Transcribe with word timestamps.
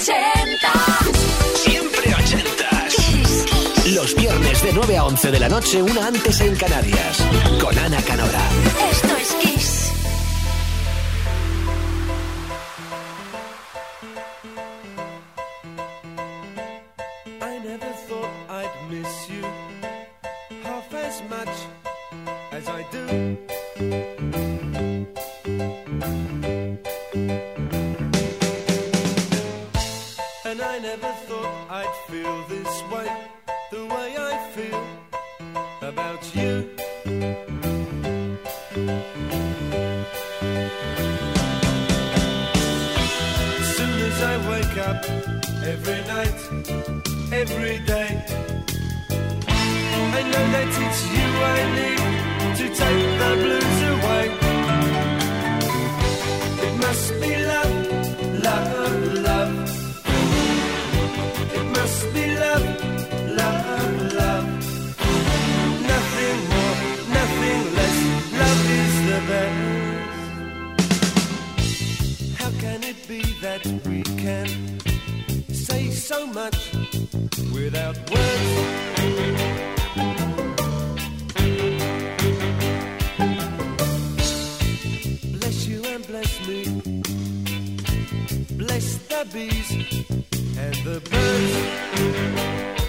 80. 0.00 0.72
Siempre 1.56 2.14
ochentas. 2.14 2.94
Los 3.94 4.14
viernes 4.14 4.62
de 4.62 4.72
9 4.72 4.96
a 4.96 5.04
11 5.04 5.30
de 5.30 5.40
la 5.40 5.48
noche, 5.50 5.82
una 5.82 6.06
antes 6.06 6.40
en 6.40 6.56
Canarias. 6.56 7.18
Con 7.60 7.78
Ana 7.78 8.00
Canora. 8.02 8.48
Esto 8.90 9.16
es 9.16 9.34
Kiss. 9.34 9.79
Every 47.32 47.78
day. 47.86 48.12
I 50.12 50.22
know 50.22 50.44
that 50.54 50.68
it's 50.84 51.00
you 51.14 51.28
I 51.54 51.58
need 51.78 52.02
to 52.58 52.66
take 52.80 53.04
the 53.20 53.30
blues 53.42 53.80
away. 53.92 54.26
It 56.66 56.74
must 56.84 57.06
be 57.20 57.32
love, 57.52 57.76
love, 58.46 58.72
love. 59.28 59.54
It 61.58 61.66
must 61.78 62.00
be 62.14 62.24
love, 62.44 62.66
love, 63.40 63.94
love. 64.20 64.46
Nothing 65.92 66.38
more, 66.52 66.76
nothing 67.18 67.60
less. 67.78 67.98
Love 68.40 68.62
is 68.80 68.94
the 69.10 69.20
best. 69.30 69.60
How 72.40 72.50
can 72.60 72.78
it 72.84 72.98
be 73.08 73.20
that 73.40 73.62
we 73.86 73.98
can 74.02 74.48
so 76.00 76.26
much 76.26 76.72
without 77.52 77.96
words? 78.10 78.50
Bless 85.38 85.66
you 85.66 85.84
and 85.84 86.06
bless 86.06 86.48
me. 86.48 86.64
Bless 88.56 88.96
the 89.08 89.28
bees 89.32 89.70
and 90.56 90.74
the 90.86 91.00
birds. 91.10 92.79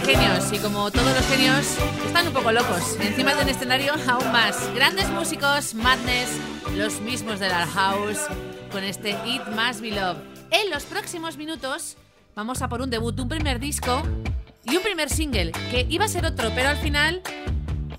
Genios, 0.00 0.52
y 0.52 0.58
como 0.58 0.90
todos 0.90 1.06
los 1.06 1.26
genios, 1.26 1.78
están 2.04 2.26
un 2.26 2.34
poco 2.34 2.52
locos. 2.52 2.98
Encima 3.00 3.34
de 3.34 3.44
un 3.44 3.48
escenario 3.48 3.94
aún 4.06 4.30
más. 4.30 4.70
Grandes 4.74 5.08
músicos, 5.08 5.74
Madness, 5.74 6.28
los 6.76 7.00
mismos 7.00 7.40
de 7.40 7.48
la 7.48 7.66
House, 7.66 8.18
con 8.70 8.84
este 8.84 9.16
It 9.24 9.42
Must 9.48 9.80
Be 9.80 9.92
Love. 9.92 10.18
En 10.50 10.70
los 10.70 10.84
próximos 10.84 11.38
minutos 11.38 11.96
vamos 12.34 12.60
a 12.60 12.68
por 12.68 12.82
un 12.82 12.90
debut, 12.90 13.18
un 13.18 13.28
primer 13.28 13.58
disco 13.58 14.02
y 14.64 14.76
un 14.76 14.82
primer 14.82 15.08
single, 15.08 15.52
que 15.70 15.86
iba 15.88 16.04
a 16.04 16.08
ser 16.08 16.26
otro, 16.26 16.50
pero 16.54 16.68
al 16.68 16.76
final, 16.76 17.22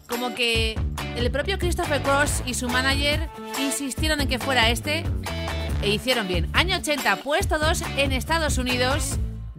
como 0.07 0.35
que 0.35 0.79
el 1.15 1.31
propio 1.31 1.57
Christopher 1.57 2.03
Cross 2.03 2.43
y 2.45 2.53
su 2.53 2.69
manager 2.69 3.27
insistieron 3.59 4.21
en 4.21 4.27
que 4.27 4.37
fuera 4.37 4.69
este 4.69 5.03
e 5.81 5.89
hicieron 5.89 6.27
bien. 6.27 6.47
Año 6.53 6.77
80, 6.77 7.17
puesto 7.17 7.57
2 7.57 7.81
en 7.97 8.11
Estados 8.11 8.59
Unidos, 8.59 9.17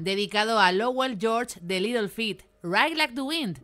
dedicado 0.08 0.58
a 0.58 0.72
Lowell 0.72 1.18
George 1.18 1.56
de 1.60 1.80
Little 1.80 2.08
Feat, 2.08 2.42
Ride 2.62 2.94
Like 2.94 3.14
the 3.14 3.20
Wind. 3.20 3.60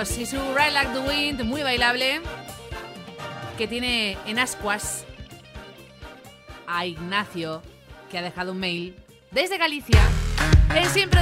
Y 0.00 0.24
su 0.24 0.38
Ride 0.54 0.70
Like 0.70 0.92
the 0.94 0.98
Wind, 1.00 1.44
muy 1.44 1.62
bailable, 1.62 2.22
que 3.58 3.68
tiene 3.68 4.16
en 4.24 4.38
ascuas 4.38 5.04
a 6.66 6.86
Ignacio, 6.86 7.60
que 8.10 8.16
ha 8.16 8.22
dejado 8.22 8.52
un 8.52 8.60
mail 8.60 8.96
desde 9.30 9.58
Galicia 9.58 10.00
en 10.74 10.88
siempre 10.88 11.20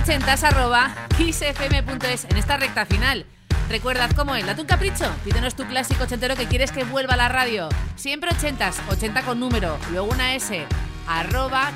kissfm.es 1.17 2.27
en 2.27 2.37
esta 2.37 2.57
recta 2.57 2.87
final. 2.87 3.27
Recuerda 3.69 4.09
cómo 4.15 4.37
es, 4.37 4.47
date 4.47 4.61
un 4.61 4.69
capricho, 4.69 5.13
pídenos 5.25 5.57
tu 5.57 5.65
clásico 5.65 6.05
ochentero 6.05 6.37
que 6.37 6.47
quieres 6.47 6.71
que 6.71 6.85
vuelva 6.85 7.15
a 7.15 7.17
la 7.17 7.29
radio. 7.29 7.69
Siempre 7.97 8.31
ochentas, 8.31 8.81
80 8.91 9.23
con 9.23 9.41
número, 9.41 9.77
luego 9.91 10.07
una 10.07 10.37
S, 10.37 10.65
arroba. 11.09 11.73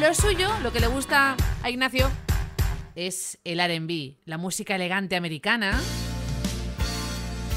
Lo 0.00 0.12
suyo, 0.12 0.50
lo 0.64 0.72
que 0.72 0.80
le 0.80 0.88
gusta 0.88 1.36
a 1.62 1.70
Ignacio, 1.70 2.10
es 2.96 3.38
el 3.44 3.60
RB, 3.60 4.16
la 4.24 4.38
música 4.38 4.74
elegante 4.74 5.14
americana. 5.14 5.78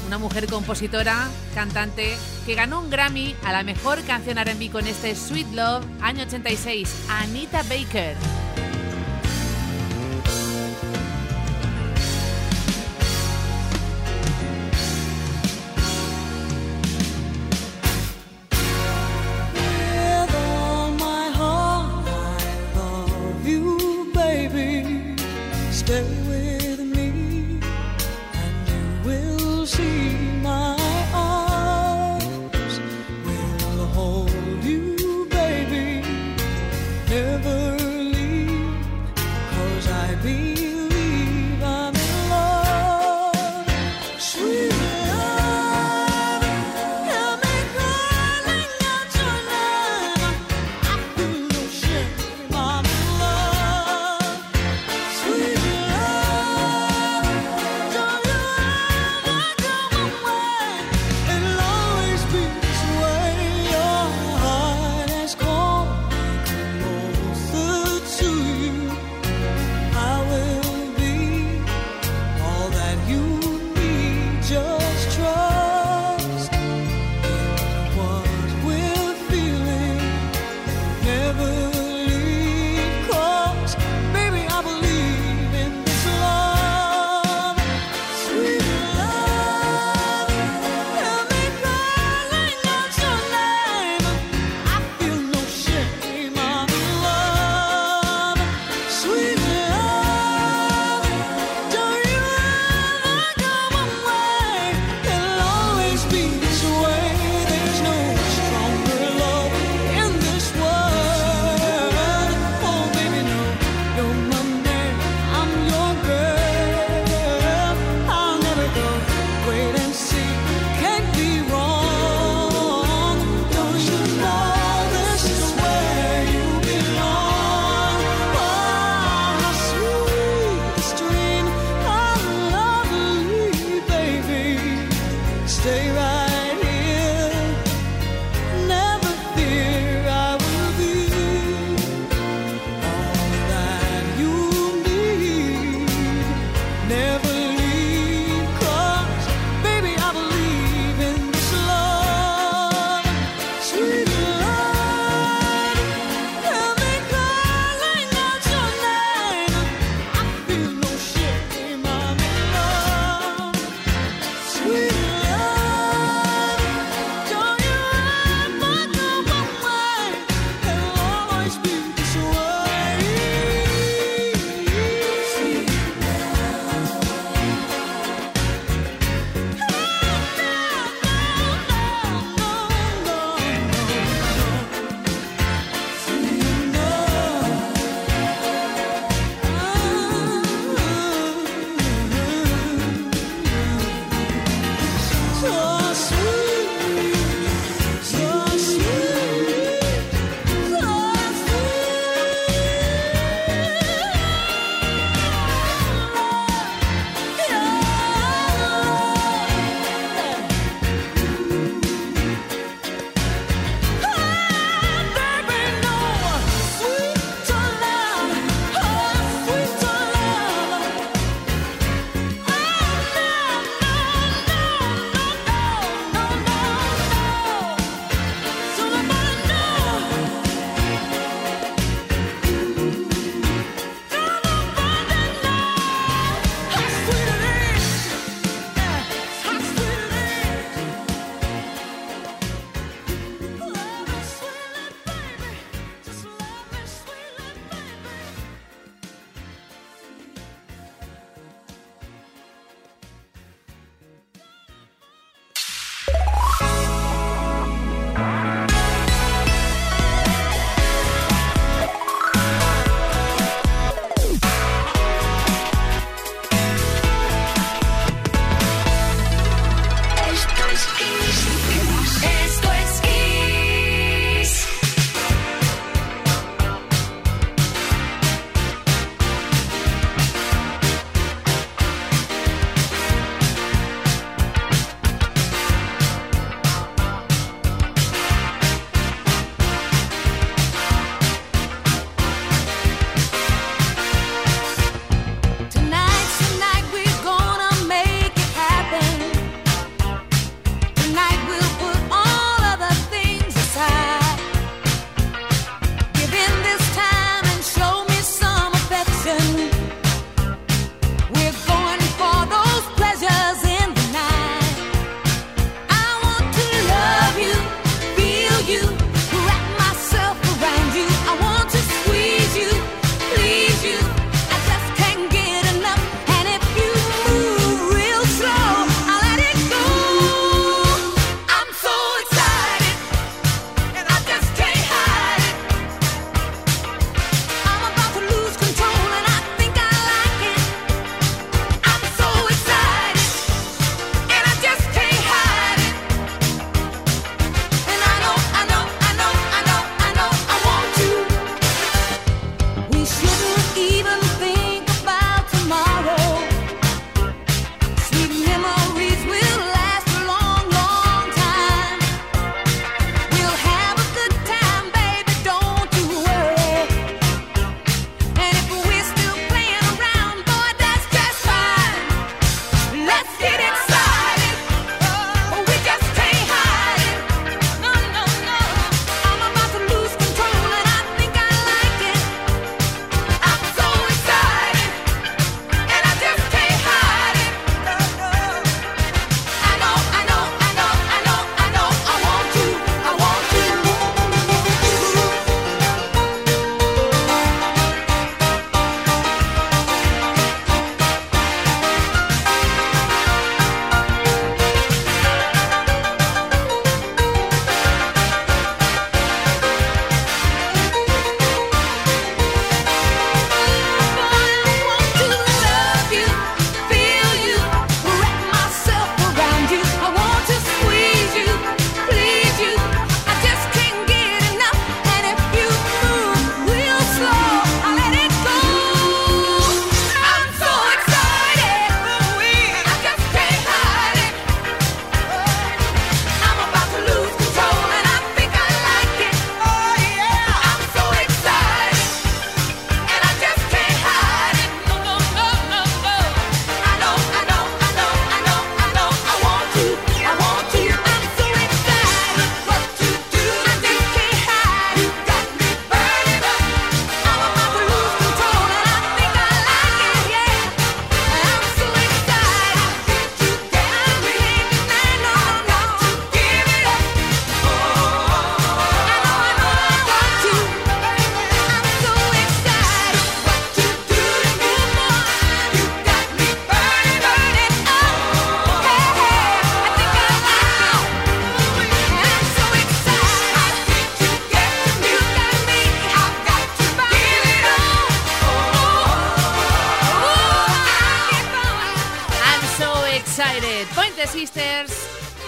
Una 0.06 0.18
mujer 0.18 0.46
compositora, 0.46 1.28
cantante, 1.54 2.14
que 2.46 2.54
ganó 2.54 2.80
un 2.80 2.90
Grammy 2.90 3.34
a 3.44 3.52
la 3.52 3.64
mejor 3.64 4.02
canción 4.04 4.38
RB 4.38 4.70
con 4.70 4.86
este 4.86 5.14
Sweet 5.14 5.48
Love, 5.54 5.84
año 6.02 6.24
86, 6.24 7.06
Anita 7.08 7.62
Baker. 7.64 8.16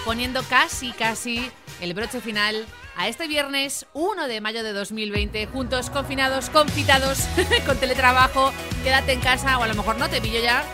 Poniendo 0.04 0.42
casi, 0.42 0.90
casi 0.92 1.50
el 1.80 1.94
broche 1.94 2.20
final 2.20 2.66
a 2.96 3.08
este 3.08 3.28
viernes 3.28 3.86
1 3.94 4.28
de 4.28 4.40
mayo 4.40 4.62
de 4.62 4.72
2020, 4.72 5.46
juntos, 5.46 5.90
confinados, 5.90 6.50
confitados, 6.50 7.20
con 7.66 7.78
teletrabajo, 7.78 8.52
quédate 8.82 9.12
en 9.12 9.20
casa 9.20 9.58
o 9.58 9.62
a 9.62 9.68
lo 9.68 9.74
mejor 9.74 9.96
no 9.96 10.10
te 10.10 10.20
pillo 10.20 10.40
ya, 10.40 10.64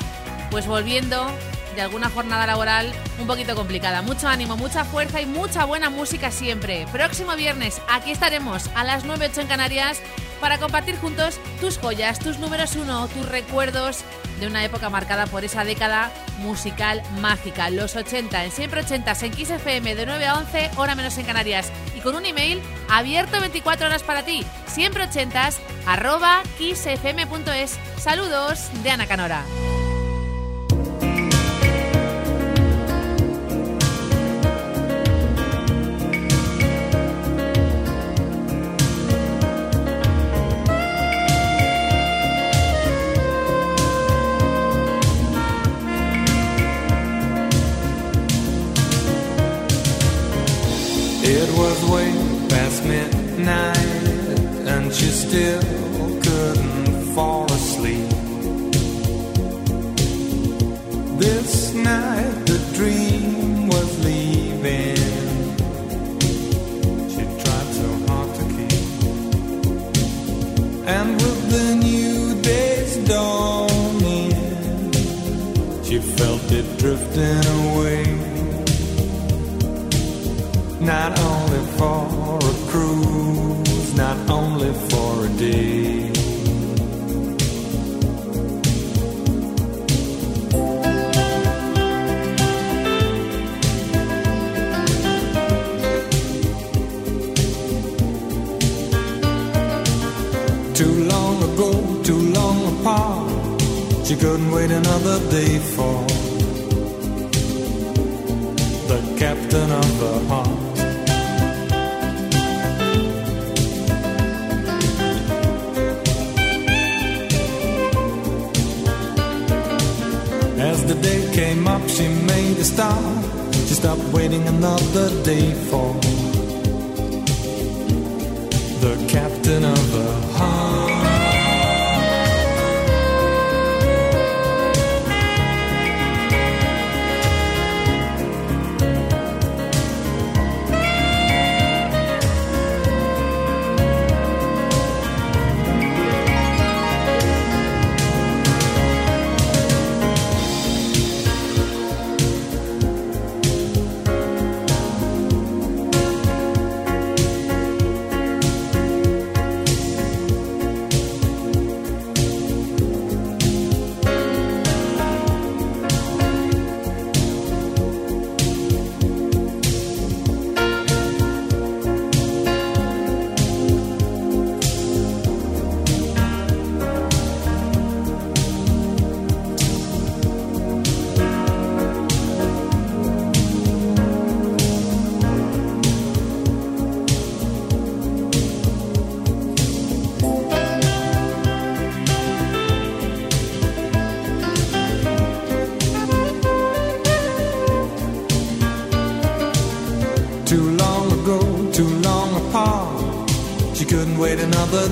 pues 0.51 0.67
volviendo 0.67 1.31
de 1.79 1.83
alguna 1.83 2.11
jornada 2.11 2.45
laboral 2.45 2.93
un 3.21 3.29
poquito 3.29 3.55
complicada. 3.55 4.03
Mucho 4.03 4.27
ánimo, 4.27 4.57
mucha 4.57 4.85
fuerza 4.85 5.21
y 5.21 5.27
mucha 5.27 5.65
buena 5.65 5.91
música 5.91 6.33
siempre. 6.33 6.89
Próximo 6.91 7.37
viernes, 7.37 7.81
aquí 7.89 8.11
estaremos 8.11 8.69
a 8.75 8.83
las 8.83 9.05
9.08 9.05 9.43
en 9.43 9.47
Canarias 9.47 10.01
para 10.41 10.59
compartir 10.59 10.97
juntos 10.97 11.39
tus 11.61 11.79
joyas, 11.79 12.19
tus 12.19 12.41
números 12.41 12.75
uno, 12.75 13.07
tus 13.07 13.29
recuerdos 13.29 14.01
de 14.41 14.49
una 14.49 14.65
época 14.65 14.91
marcada 14.91 15.29
por 15.29 15.45
esa 15.45 15.63
década 15.63 16.11
musical 16.39 17.01
mágica, 17.21 17.71
los 17.71 17.95
80, 17.95 18.45
en 18.45 18.51
siempre 18.51 18.81
80 18.81 19.13
en 19.23 19.31
Kiss 19.31 19.51
FM 19.51 19.95
de 19.95 20.05
9 20.07 20.27
a 20.27 20.39
11, 20.39 20.71
hora 20.77 20.97
menos 20.97 21.17
en 21.19 21.27
Canarias, 21.27 21.71
y 21.97 22.01
con 22.01 22.17
un 22.17 22.27
email 22.27 22.61
abierto 22.91 23.41
24 23.41 23.87
horas 23.87 24.03
para 24.03 24.25
ti, 24.25 24.45
siempre 24.67 25.05
80 25.05 25.51
arroba 25.87 26.43
kissfm.es. 26.59 27.79
Saludos 27.99 28.69
de 28.83 28.91
Ana 28.91 29.07
Canora. 29.07 29.45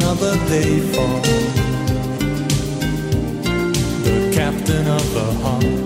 Another 0.00 0.34
day 0.46 0.78
for 0.92 1.08
the 4.04 4.30
captain 4.32 4.86
of 4.86 5.14
the 5.14 5.32
heart. 5.42 5.77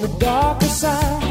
the 0.00 0.08
darker 0.18 0.66
side. 0.66 1.29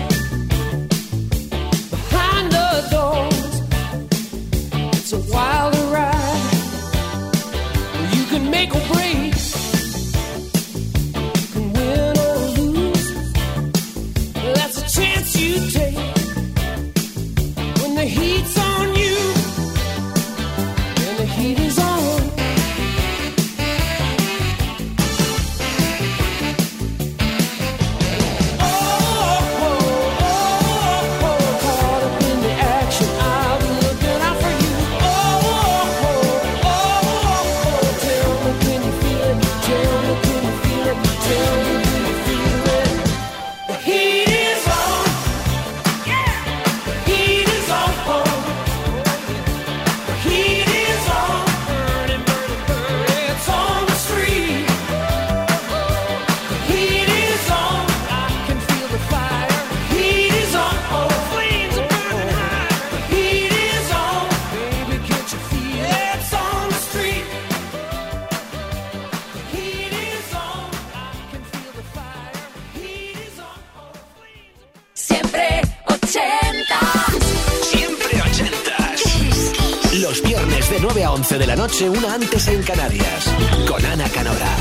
noche, 81.69 81.89
una 81.89 82.13
antes 82.13 82.47
en 82.47 82.63
Canarias, 82.63 83.25
con 83.67 83.85
Ana 83.85 84.09
Canora. 84.09 84.58